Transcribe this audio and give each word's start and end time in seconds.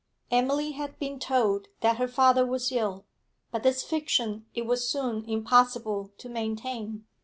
Emily 0.31 0.71
had 0.71 0.97
been 0.97 1.19
told 1.19 1.67
that 1.81 1.97
her 1.97 2.07
father 2.07 2.43
was 2.43 2.71
ill, 2.71 3.05
but 3.51 3.61
this 3.61 3.83
fiction 3.83 4.47
it 4.55 4.65
was 4.65 4.89
soon 4.89 5.23
impossible 5.29 6.11
to 6.17 6.27
maintain. 6.27 7.05